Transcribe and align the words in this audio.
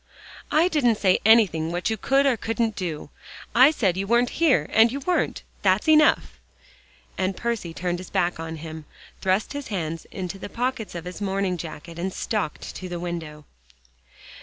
"I 0.49 0.67
didn't 0.67 0.95
say 0.95 1.19
anything 1.23 1.71
what 1.71 1.91
you 1.91 1.95
could 1.95 2.25
or 2.25 2.35
couldn't 2.35 2.75
do. 2.75 3.11
I 3.53 3.69
said 3.69 3.97
you 3.97 4.07
weren't 4.07 4.31
here, 4.41 4.65
and 4.73 4.91
you 4.91 5.01
weren't. 5.01 5.43
That's 5.61 5.87
enough," 5.87 6.39
and 7.19 7.37
Percy 7.37 7.71
turned 7.71 7.99
his 7.99 8.09
back 8.09 8.39
on 8.39 8.55
him, 8.55 8.85
thrust 9.21 9.53
his 9.53 9.67
hands 9.67 10.05
in 10.11 10.25
the 10.27 10.49
pockets 10.49 10.95
of 10.95 11.05
his 11.05 11.21
morning 11.21 11.55
jacket 11.55 11.99
and 11.99 12.11
stalked 12.11 12.75
to 12.77 12.89
the 12.89 12.99
window. 12.99 13.45